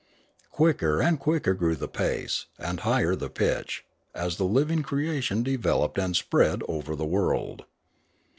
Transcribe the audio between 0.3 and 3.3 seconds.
Quicker and quicker grew the* pace, and higher the